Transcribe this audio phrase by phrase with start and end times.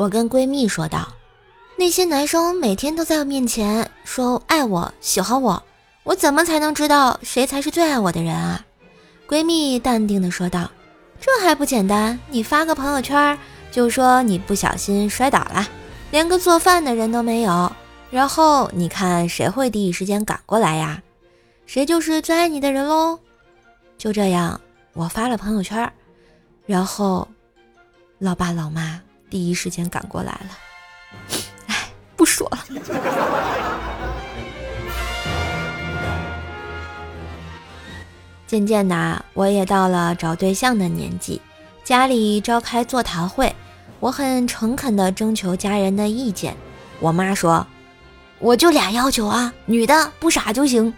[0.00, 1.06] 我跟闺蜜说道
[1.76, 5.62] ：“那些男生每天都在我面前说爱我、喜欢我，
[6.04, 8.64] 我怎么才能知道谁才是最爱我的人啊？”
[9.28, 10.70] 闺蜜淡定地说道
[11.20, 12.18] ：“这还不简单？
[12.30, 13.38] 你发个朋友圈，
[13.70, 15.68] 就说你不小心摔倒了，
[16.10, 17.70] 连个做饭的人都没有，
[18.10, 21.02] 然后你看谁会第一时间赶过来呀？
[21.66, 23.18] 谁就是最爱你的人喽。”
[23.98, 24.58] 就这样，
[24.94, 25.92] 我发了朋友圈，
[26.64, 27.28] 然后，
[28.18, 28.98] 老爸老妈
[29.30, 30.48] 第一时间赶过来了。
[31.68, 31.74] 哎，
[32.16, 32.58] 不说了。
[38.46, 41.40] 渐渐的，我也到了找对象的年纪，
[41.84, 43.54] 家里召开座谈会，
[44.00, 46.56] 我很诚恳地征求家人的意见。
[46.98, 47.64] 我妈说
[48.40, 50.92] ：“我就俩要求啊，女的不傻就行。”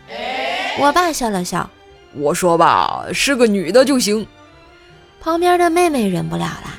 [0.81, 1.69] 我爸笑了笑，
[2.15, 4.27] 我说吧，是个女的就行。
[5.21, 6.72] 旁边的妹妹忍不了了：“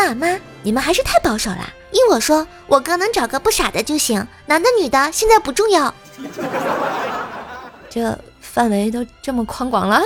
[0.00, 1.68] 爸妈，你们还是太保守了。
[1.92, 5.94] 依我说，我哥能找个不傻的就行，男的女的现在不重要。
[7.90, 8.18] ”这。
[8.42, 10.02] 范围都这么宽广了。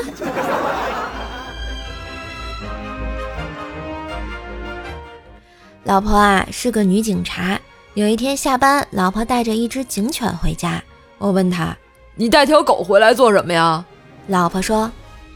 [5.84, 7.58] 老婆啊是个女警察。
[7.94, 10.82] 有一天下班，老婆带着一只警犬回家。
[11.16, 11.74] 我问她
[12.16, 13.82] ：“你带条狗回来做什么呀？”
[14.28, 14.92] 老婆说：“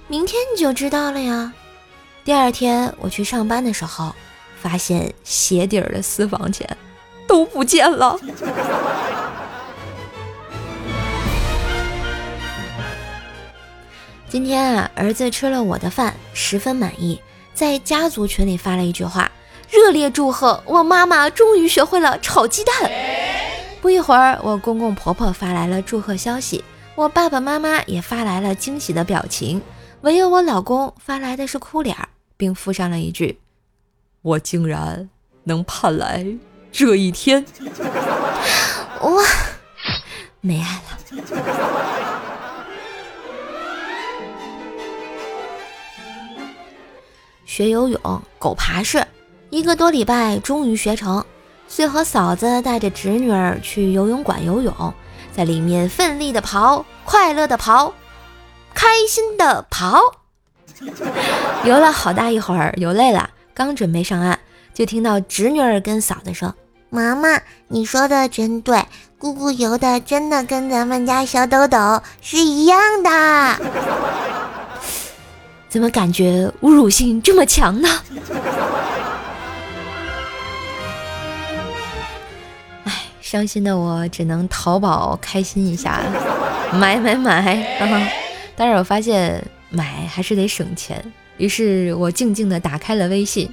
[0.06, 1.50] 明天你就知道了呀。”
[2.26, 4.14] 第二天我去上班的时候，
[4.60, 6.68] 发现鞋底儿的私房钱
[7.26, 8.18] 都不见了。
[14.28, 17.18] 今天啊，儿子吃了我的饭，十分满意，
[17.54, 19.32] 在家族群里发了一句话，
[19.70, 22.74] 热烈祝贺我妈妈终于学会了炒鸡蛋。
[23.80, 26.62] 不一会儿，我公公婆婆发来了祝贺消息，
[26.94, 29.62] 我爸爸妈妈也发来了惊喜的表情，
[30.02, 31.96] 唯有我老公发来的是哭脸，
[32.36, 33.40] 并附上了一句
[34.22, 35.08] ：“我竟然
[35.44, 36.26] 能盼来
[36.72, 37.44] 这一天。
[39.00, 39.22] ”我
[40.40, 40.98] 没爱了。
[47.44, 49.04] 学游泳，狗爬式，
[49.50, 51.24] 一个多礼拜终于学成。
[51.66, 54.94] 遂和嫂子带着侄女儿去游泳馆游泳，
[55.32, 57.92] 在里面奋力的跑，快乐的跑，
[58.74, 60.00] 开心的跑。
[61.64, 64.38] 游了好大一会儿，游累了，刚准备上岸，
[64.72, 66.54] 就听到侄女儿跟嫂子说
[66.90, 68.84] ：“妈妈，你说的真对，
[69.18, 73.10] 姑姑游的真的跟咱们家小抖抖是一样的。
[75.68, 77.88] ”怎么感觉侮辱性这么强呢？
[82.84, 86.00] 哎，伤心的我只能淘宝开心一下，
[86.72, 87.60] 买买买！
[88.54, 93.48] 但是我发现买还是得省钱，于是我静静的打开了微信，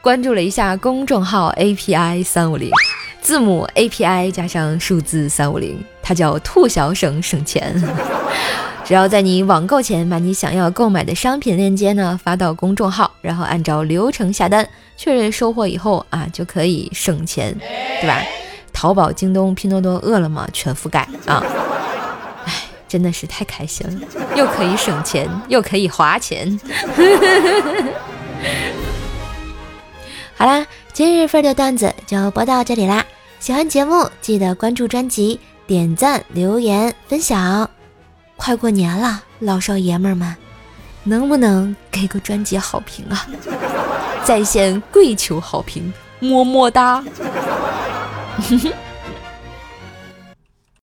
[0.00, 2.70] 关注了一下公众号 API 三五零，
[3.20, 7.80] 字母 API 加上数字三五零，它叫兔小省省钱。
[8.84, 17.54] 只要在你网购前把你想要购买的商品链接呢发到公众号，然后按照流程下单，确认收货以后啊，就可以省钱，
[18.00, 18.22] 对吧？
[18.72, 21.42] 淘宝、京东、拼多多、饿了么全覆盖啊！
[22.96, 26.58] 真的是太开心了，又可以省钱，又可以花钱。
[30.34, 33.04] 好啦，今日份的段子就播到这里啦！
[33.38, 37.68] 喜欢节目记得关注专辑、点赞、留言、分享。
[38.34, 40.34] 快过年了，老少爷们儿们，
[41.04, 43.26] 能不能给个专辑好评啊？
[44.24, 47.04] 在线跪求好评，么么哒！